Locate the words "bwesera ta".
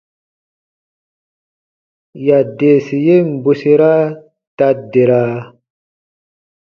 3.43-4.67